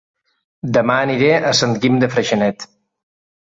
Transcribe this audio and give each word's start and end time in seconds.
Dema 0.77 0.95
aniré 1.01 1.29
a 1.49 1.51
Sant 1.59 1.77
Guim 1.85 2.01
de 2.05 2.11
Freixenet 2.15 2.67